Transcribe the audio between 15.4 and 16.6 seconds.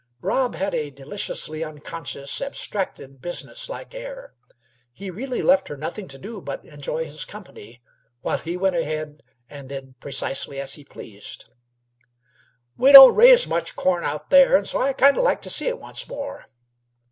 to see it once more."